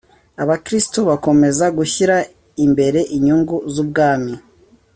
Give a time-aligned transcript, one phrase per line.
[0.43, 2.15] abakristo bakomeza gushyira
[2.65, 4.33] imbere inyungu z’ ubwami